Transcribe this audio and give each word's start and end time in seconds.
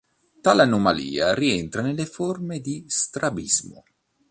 Tale 0.41 0.63
anomalia 0.63 1.35
rientra 1.35 1.83
nelle 1.83 2.07
forme 2.07 2.59
di 2.59 2.83
strabismo. 2.87 3.83